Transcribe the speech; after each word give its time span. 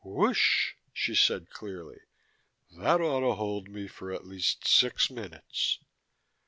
"Whoosh," 0.03 0.73
she 0.91 1.13
said 1.13 1.51
clearly. 1.51 1.99
"That 2.71 2.99
ought 3.01 3.19
to 3.19 3.35
hold 3.35 3.69
me 3.69 3.87
for 3.87 4.11
at 4.11 4.25
least 4.25 4.65
six 4.65 5.11
minutes." 5.11 5.77